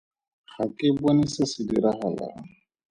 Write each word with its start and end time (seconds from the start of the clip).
Ga 0.55 0.65
ke 0.77 0.87
bone 1.01 1.25
se 1.33 1.43
se 1.51 1.61
diragalang. 1.69 2.39